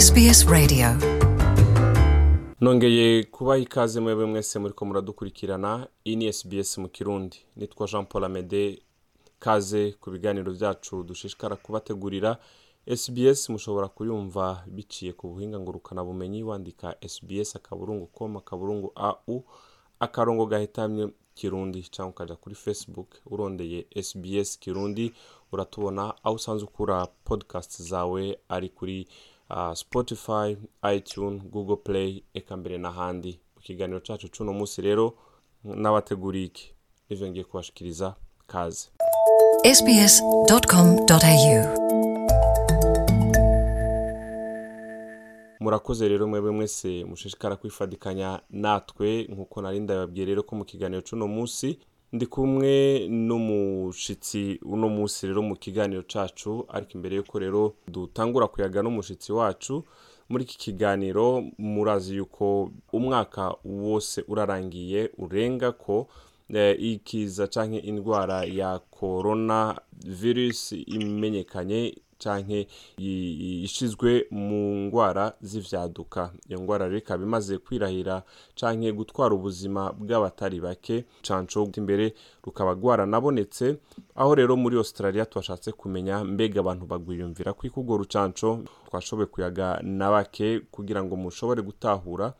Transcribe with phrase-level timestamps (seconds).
[0.00, 0.86] SBS Radio.
[2.60, 5.88] Nongeye kubaha ikaze mwebwe mwese muri ko muradukurikirana.
[6.04, 7.36] Iyi ni SBS mu kirundi.
[7.56, 8.82] Nitwa jean paul amede.
[9.38, 12.36] Kaze ku biganiro byacu dushishikara kubategurira.
[12.86, 19.44] SBS mushobora kuyumva biciye ku buhinga ngurukanabumenyi wandika SBS akaburungu com akaburungu au
[20.00, 23.08] akarongo gahitamye kirundi cyangwa ukajya kuri facebook.
[23.26, 25.12] Urondeye SBS kirundi
[25.52, 26.14] uratubona.
[26.24, 29.08] Aho usanzwe ukura podcast zawe ari kuri
[29.74, 30.56] spotify
[30.96, 35.14] itunes google play eka mbere n'ahandi mu kiganiro cyacu cy'uno munsi rero
[35.64, 36.66] n'abateguriye iki
[37.10, 38.14] nivyo ngiye kubashikiriza
[38.46, 38.88] kaze
[45.60, 51.26] murakoze rero mwebwe mwese mushishikara kwifadikanya natwe nk'uko nari ndababwiye rero ko mu kiganiro cy'uno
[51.28, 51.78] munsi
[52.14, 52.72] ndi kumwe
[53.28, 59.84] n'umushitsi uno munsi rero mu kiganiro cacu ariko imbere yuko rero dutangura kuyaga n'umushitsi wacu
[60.28, 66.06] muri iki kiganiro murazi yuko umwaka wose urarangiye urenga ko
[66.54, 69.80] eh, ikiza canke indwara ya corona
[70.20, 71.94] virus imenyekanye
[72.24, 72.66] canke
[72.98, 76.32] i- ishizwe mu ngwara z'ivyaduka.
[76.48, 78.22] Iyo ngwara rero ikaba imaze kwirahira
[78.56, 83.76] canke gutwara ubuzima bw'abatari bake canco imbere rukaba rwaranabonetse
[84.16, 90.10] aho rero muri australia twashatse kumenya mbega abantu bagwiyumvira ko urwo rucanco twashoboye kuyaga na
[90.10, 92.32] bake kugira ngo mushobore gutahura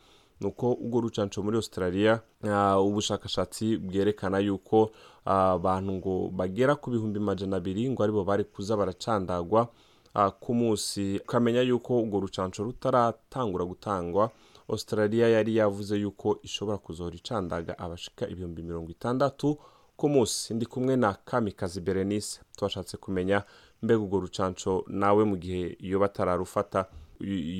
[0.45, 4.91] nuko urwo rucanco muri australia ah, ubushakashatsi bwerekana yuko
[5.25, 9.69] ah, abantu ngo bagera ku bihumbi majana abiri ngo ari bo bari kuza baracandagwa
[10.15, 11.17] ah, ku munsi.
[11.25, 14.31] Ukamenya yuko urwo rucanco rutaratangura gutangwa
[14.69, 19.59] australia yari yavuze yuko ishobora kuzohora icandaga abashika ibihumbi mirongo itandatu
[19.97, 20.55] ku munsi.
[20.55, 22.41] Ndi kumwe na kamikazi berenice.
[22.57, 23.43] Twashatse kumenya
[23.83, 26.87] mbega urwo rucanco nawe mu gihe iyo batararufata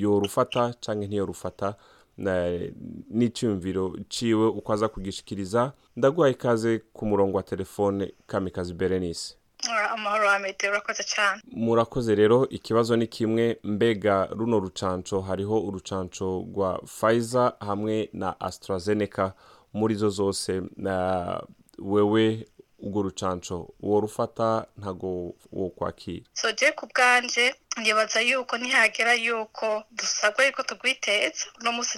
[0.01, 1.75] yorufata canke ntiyorufata
[2.17, 5.73] n'icyumviro ciwe uko aza kugishikiriza.
[5.95, 9.35] Ndaguhaye ikaze ku murongo wa telefone kamikazi berenice.
[9.69, 11.41] Ah, amahoro amede urakoze cyane.
[11.51, 13.57] Murakoze rero ikibazo ni kimwe.
[13.63, 19.31] Mbega runo rucanco hariho urucanco rwa Pfizer hamwe na AstraZeneca.
[19.73, 21.41] Muri zo zose na
[21.79, 22.47] wewe
[22.79, 23.73] urwo rucanco.
[23.79, 30.63] Uwo rufata ntago wo kwakira so je ku bwanje nibaza yuko ntihagera yuko dusabwa yuko
[30.63, 31.45] tugwiteza.
[31.61, 31.97] Uno munsi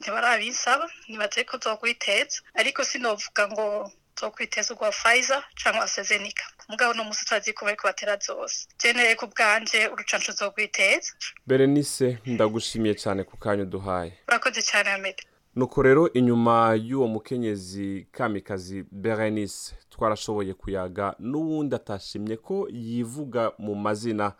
[0.00, 3.90] ntibarabisaba nibaza yuko tugwiteza ariko sinovuga ngo
[4.20, 6.44] zokwiteza urwa Pfizer cyangwa AstraZeneca.
[6.68, 8.66] Mugabo uno munsi turazi ko bariko batera zose.
[8.82, 11.12] Jeneye ku bwanje urucanco zogwiteza.
[11.46, 14.12] Berenice ndagushimiye cyane ku kanya uduhaye.
[14.28, 15.22] Urakoze cyane amede
[15.56, 24.32] nuko rero inyuma y'uwo mukenyezi kamikazi berenice twarashoboye kuyaga n'uwundi atashimye ko yivuga mu mazina.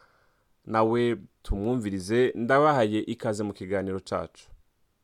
[0.67, 4.49] Nawe tumwumvirize ndabahaye ikaze mu kiganiro cacu.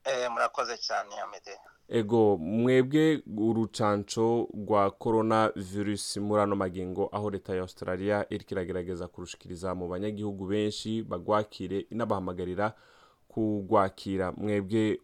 [0.05, 1.51] Eh, murakoze cyane amede
[1.89, 9.09] ego mwebwe urucanco rwa corona virus muri ano magingo aho leta ya australia iriko iragerageza
[9.09, 12.73] kurushikiriza mu banyagihugu benshi bagwakire inabahamagarira
[13.33, 15.01] kugwakira mwebwe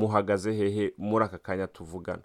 [0.00, 2.22] muhagaze hehe muri aka kanya tuvugana?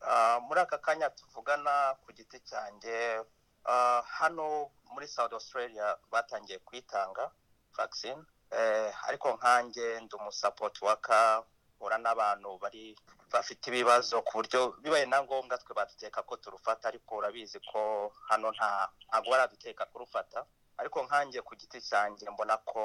[0.00, 3.24] Ah, muri aka kanya tuvugana ku giti cyanjye
[3.64, 7.30] ah, hano muri south australia batangiye kwitanga
[7.76, 11.42] vaccine eh, ariko nkanjye ndi umusapoti waka
[11.80, 12.96] ura n'abantu bari
[13.32, 18.52] bafite ibibazo ku buryo bibaye na ngombwa twe baduteka ko turufata ariko urabizi ko hano
[18.52, 20.44] nta ntabwo baraduteka kurufata.
[20.78, 22.82] Ariko nkanjye ku giti cyanjye mbona ko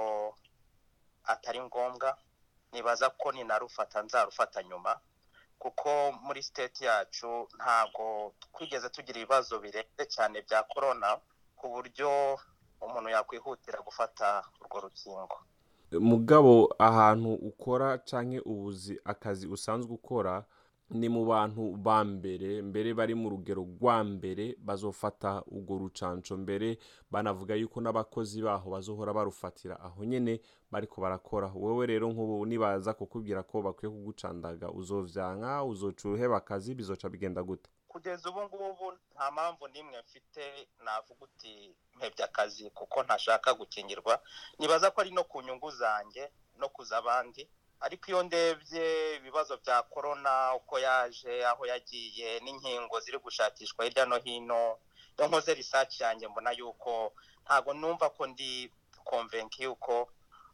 [1.24, 2.18] atari ngombwa
[2.72, 5.00] nibaza ko ninarufata nzarufata nyuma
[5.60, 11.18] kuko muri state yacu ntago twigeze tugira ibibazo birenze cyane bya corona
[11.56, 12.10] ku buryo
[12.82, 15.38] umuntu yakwihutira gufata urwo rukingo.
[16.00, 20.44] Mugabo ahantu ukora canke ubuzi akazi usanzwe ukora
[20.92, 26.78] ni mu bantu ba mbere mbere bari mu rugero rwa mbere bazofata urwo rucanco mbere
[27.12, 30.42] banavuga yuko n'abakozi baho bazohora barufatira aho nyene
[30.72, 31.48] bariko barakora.
[31.56, 37.70] Wowe rero nk'ubu nibaza kukubwira ko bakwiye kugucandaga uzovyanka uzoca uheba akazi bizoca bigenda gute?
[37.88, 40.44] Kugeza ubu ngubu nta mpamvu n'imwe mfite
[40.84, 44.20] navuga uti mpebye akazi kuko ntashaka gukingirwa.
[44.60, 47.48] Nibaza ko ari no ku nyungu zanjye no kuza abandi.
[47.82, 54.18] Ariko iyo ndebye ibibazo bya korona uko yaje aho yagiye n'inkingo ziri gushakishwa hirya no
[54.26, 54.78] hino
[55.18, 57.14] iyo nkoze risaci yanjye mbona yuko
[57.46, 58.72] ntabwo numva ko ndi
[59.04, 60.10] konvenki yuko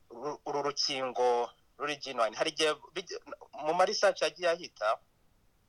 [0.10, 2.34] uru- rukingo ruri genuine.
[2.38, 2.72] Hari igihe
[3.66, 4.98] mu marisaci yagiye ahita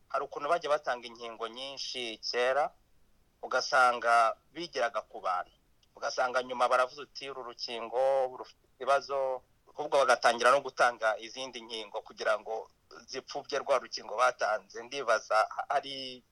[0.08, 2.70] hari ukuntu bajya batanga inkingo nyinshi kera
[3.42, 5.52] ugasanga bigeraga ku bantu.
[5.96, 8.00] Ugasanga nyuma baravuze uti uru rukingo
[8.38, 9.42] rufite ibibazo
[9.78, 12.70] ahubwo bagatangira no gutanga izindi nkingo kugira ngo
[13.06, 14.82] zipfubye rwa rukingo batanze.
[14.82, 15.38] Ndibaza
[15.70, 16.22] ari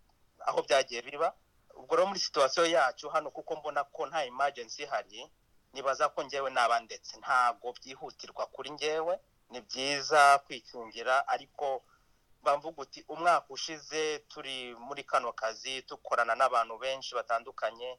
[0.46, 1.31] aho byagiye biba.
[1.78, 5.31] Ubwo rero muri situwasiyo yacu hano kuko mbona ko nta emergency ihari
[5.72, 7.16] nibaza ko ngewe naba ndetse.
[7.22, 9.14] Ntabwo byihutirwa kuri ngewe
[9.50, 11.84] ni byiza kwikingira ariko
[12.43, 17.98] bamvuga uti umwaka ushize turi muri kano kazi dukorana n'abantu benshi batandukanye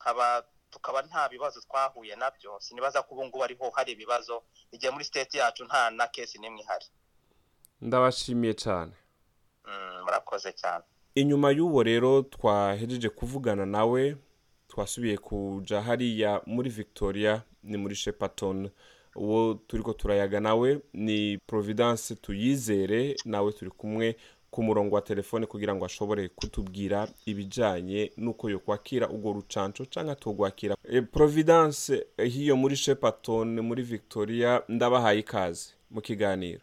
[0.00, 4.42] nkaba tukaba nta bibazo twahuye na byo sinibaza ko ubu ngubu ariho hari ibibazo.
[4.72, 6.86] Igihe muri state yacu nta na kesi n'imwe ihari.
[7.80, 8.92] Ndabashimiye cyane.
[9.64, 10.84] Mm, murakoze cyane.
[11.14, 14.16] Inyuma y'uwo rero twahejeje kuvugana nawe
[14.68, 18.70] twasubiye kuja hariya muri victoria ni muri shepaton
[19.16, 24.16] uwo turi ko turayaga nawe ni providence tuyizere nawe turi kumwe.
[24.58, 30.14] Ku murongo wa telefone kugira ngo ashobore kutubwira ibijyanye n'uko yo kwakira urwo rucanco cyangwa
[30.14, 36.60] tugwakira e, providence eh, hiyo muri shepaton muri victoria ndabahaye ikaze mu kiganiro.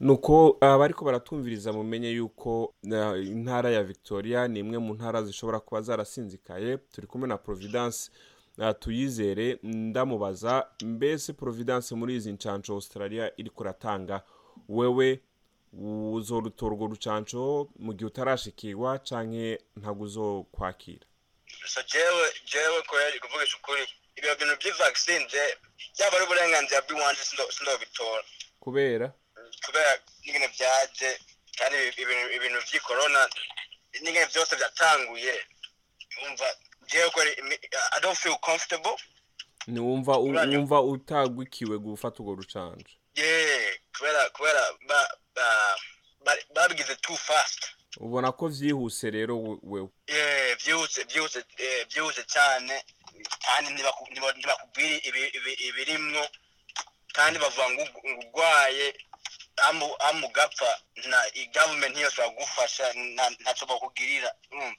[0.00, 5.82] Nuko abariko baratumviriza mumenye yuko uh, intara ya victoria ni imwe mu ntara zishobora kuba
[5.82, 6.76] zarasinzikaye.
[6.76, 8.10] Turi kumwe na providence
[8.58, 14.22] uh, tuyizere ndamubaza mbese providence muri izi ncanco australia iri kuratanga
[14.68, 15.20] wewe
[15.72, 21.06] uzorutora urwo rucanco mu gihe utarashikirwa canke ntabwo uzokwakira.
[21.66, 23.82] So jewe jewe kweli kuvugisha ukuri
[24.16, 25.42] ibyo bintu by'ivaccine je
[25.96, 28.22] byaba ari uburenganzira bw'iwanje sindo- sindobitora.
[28.60, 29.12] Kubera?
[29.66, 29.92] Kubera
[30.24, 31.10] n'ingene byaje
[31.58, 33.28] kandi ibi- ibintu corona
[34.02, 35.34] n'ingene byose byatanguye
[36.26, 36.46] umva
[36.90, 37.60] jewe kweli imi-
[37.96, 38.96] i don't feel comfortable.
[39.66, 40.78] Ntiwumva u- Uranyumva?
[40.80, 42.90] wumva utagwikiwe gufata urwo rucanco.
[43.14, 45.76] Yeah kubera kubera ba- ba-
[46.24, 47.66] ba- babigize too fast.
[47.98, 49.88] Ubona ko vyihuse rero we- wewe.
[50.08, 52.84] Yeah byihuse byihuse eh, byihuse cyane.
[53.46, 56.22] Kandi ntibaku- ntiba- ntibakubwira ibi- ibi- ibirimwo.
[57.12, 58.94] Kandi bavuga ngo urwaye
[59.68, 60.70] amu amu ugapfa
[61.10, 61.18] na
[61.54, 64.30] government ntiyashobora kugufasha nta- ntacyo bakugirira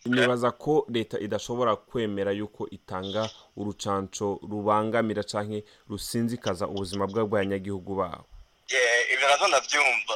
[0.06, 8.26] nibaza ko leta idashobora kwemera yuko itanga urucanco rubangamira canke rusinzikaza ubuzima bw'abanyagihugu babo.
[8.72, 10.16] Yeah, ibyo na zo ndabyumva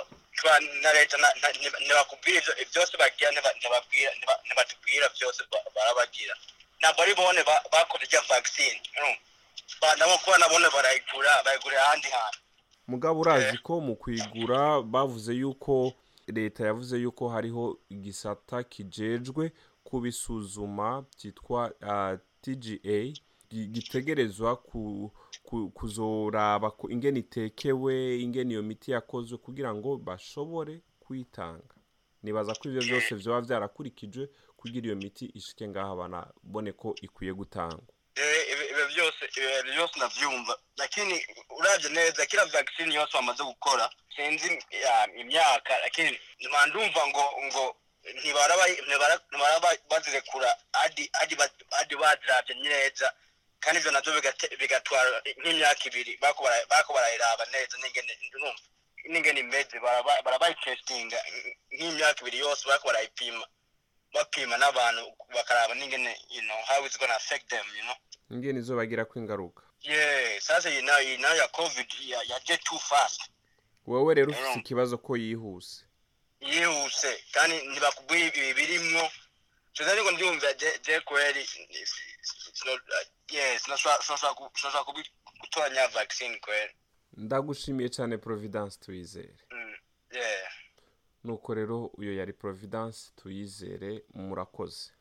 [0.81, 1.17] na leta
[1.85, 2.41] ntibakubwira
[2.71, 3.31] byose bagira
[4.45, 6.35] ntibatubwira byose ba- barabagira.
[6.79, 8.21] Ntabwo ari bone ba- bakoze ijya?
[9.81, 12.39] Ba- nabo kuba nabone barayigura bayigurira ahandi hantu.
[12.87, 15.93] Mugabo urazi ko mu kwigura bavuze yuko
[16.27, 19.51] leta yavuze yuko hariho igisata kijejwe
[19.83, 22.55] kubisuzuma cyitwa uh, tga
[23.49, 25.11] gi- gitegerezwa ku,
[25.73, 31.75] kuzoraba ingene itekewe ingene iyo miti yakozwe kugira ngo bashobore kuyitanga
[32.23, 37.85] nibaza ko ivyo byose vyoba vyarakurikijwe kugira iyo miti ishike ngaha banabone ko ikwiye gutangwa.
[38.71, 41.15] Ibyo byose ibyo byose ndabyumva lakini
[41.57, 44.49] uravye neza kila vaccine yose bamaze gukora sinzi
[44.83, 46.17] ya, imyaka lakini
[46.69, 47.75] ndumva ngo ngo
[48.17, 49.19] ntibara-
[49.89, 53.13] bazirekura hadi hadi ba- hadi baziravye neza.
[53.65, 56.17] Kandi navyo bigate- bigatwara nk'imyaka ibiri.
[56.21, 57.77] Bako bara- bako barayiraba neza
[59.09, 61.17] n'ingene imeze baraba- barabayitestinga
[61.73, 63.45] nk'imyaka ibiri yose bako barayipima
[64.13, 65.03] bapima n'abantu
[65.35, 67.95] bakaraba n'ingene you know how it's gonna affect them you know?
[68.31, 72.57] Ingene izobagirako ingaruka yeah sasa iyi na yo iyi na yo ya covid ya yaje
[72.57, 73.21] too fast.
[73.87, 75.85] Wewe rero ufite ikibazo ko yihuse.
[76.41, 79.11] Yihuse kandi ntibakubwira ibi birimwo
[79.73, 81.45] tuza niko ndyumva je yeah
[83.59, 84.33] sinashobora
[85.41, 85.87] gutoranya
[86.41, 86.73] kweli
[87.17, 89.35] ndagushimiye cyane providence tuyizere.
[89.51, 89.75] Mm,
[91.23, 94.91] nuko rero uyo yari providence tuyizere murakoze.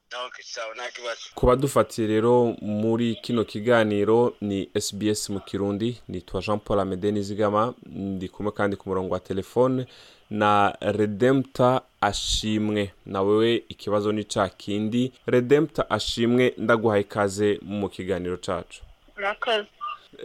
[1.35, 7.75] Ku badufatiye rero muri kino kiganiro ni sbs mu kirundi nitwa jean paul amede nizigama
[7.87, 9.87] ndi kumwe kandi ku murongo wa telefone
[10.31, 12.93] na redempta ashimwe.
[13.07, 15.13] Na wewe ikibazo ni ca kindi.
[15.27, 18.83] Redempta ashimwe ndaguhaye ikaze mu kiganiro cacu.
[19.17, 19.67] Murakoze.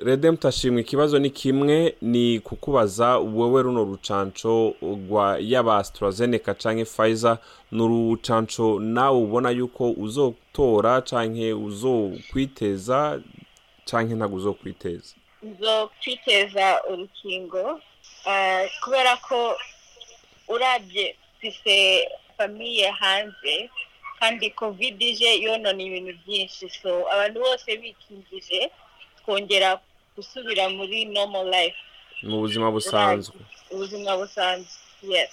[0.01, 7.38] Redempta ashimwe ikibazo ni kimwe ni kukubaza wowe runo rucanco rwa yaba AstraZeneca canke Pfizer
[7.72, 13.22] ni urucanco nawe ubona yuko uzotora canke uzokwiteza
[13.86, 15.15] canke ntabwo uzokwiteza?
[15.60, 17.81] Zo kwiteza urukingo
[18.25, 19.55] ah, kubera ko
[20.48, 23.69] urabye mfise famiye hanze
[24.19, 26.69] kandi covid ije yonona ibintu byinshi.
[26.69, 28.72] So abantu bose bikingije
[29.29, 29.79] twongera
[30.17, 31.77] gusubira muri normal life.
[32.24, 33.38] Mu buzima busanzwe.
[33.71, 34.74] Ubuzima busanzwe.
[35.05, 35.29] Yes.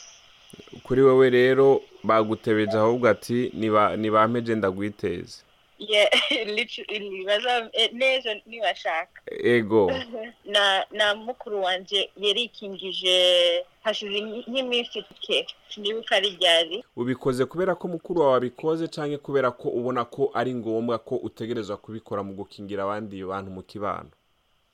[0.85, 5.37] Kuri wowe rero bagutebeje ahubwo ati niba nibampeje ndagwiteze.
[5.37, 5.56] Yeah,
[7.93, 9.93] n'ejo nibashaka ego.
[10.45, 16.85] Na na mukuru wanje yarikingije hashize nk'iminsi ike sinibuka ari ryari.
[16.97, 21.77] Ubikoze kubera ko mukuru wawe abikoze cyangwa kubera ko ubona ko ari ngombwa ko utegerezwa
[21.77, 24.11] kubikora mu gukingira abandi bantu mu kibano?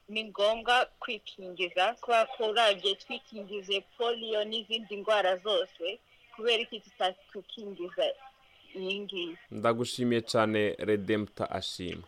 [0.09, 5.99] Ni ngombwa kwikingiza kubera ko urabye twikingize polio n'izindi ndwara zose
[6.37, 8.07] kubera iki tutakwikingiza.
[8.79, 12.05] Iyi ngiyi ndagushimiye cyane redempta ashimwe.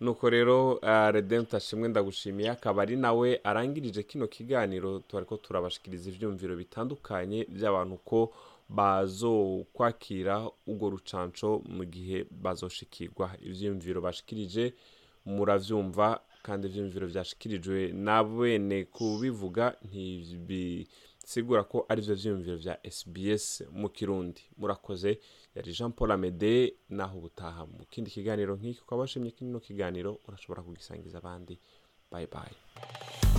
[0.00, 6.10] Nuko rero uh, redempta ashimwe ndagushimiye akaba ari nawe arangirije kino kiganiro turi ko turabashikiriza
[6.10, 8.20] ibyumviro bitandukanye by'abantu ko
[8.68, 10.34] bazokwakira
[10.66, 13.30] urwo rucanco mu gihe bazoshikirwa.
[13.42, 14.72] Ibyiyumviro bashikirije
[15.26, 19.74] murabyumva kandi ibyiyumviro byashikirijwe na bene kubivuga
[21.22, 24.42] ntibisigura ko ari byo byiyumviro bya SBS mu kirundi.
[24.58, 25.18] Murakoze
[25.54, 28.80] yari Jean Paul Amede naho ubutaha mu kindi kiganiro nk'iki.
[28.82, 31.58] Ukaba washimye kino kiganiro urashobora kugisangiza abandi.
[32.10, 32.54] Bye bye.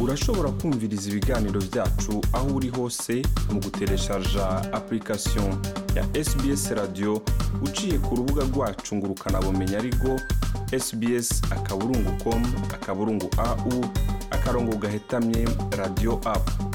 [0.01, 3.21] Urashobora kumviriza ibiganiro byacu aho uri hose
[3.51, 5.51] mu gutereshaja application
[5.95, 7.21] ya SBS radio.
[7.61, 10.17] Uciye ku rubuga rwacu ngo ukanabumenya ariko
[10.79, 12.41] sbs akaburungu com
[12.73, 13.85] akaburungu au
[14.31, 15.45] akarongo gahetamye
[15.77, 16.72] radio app.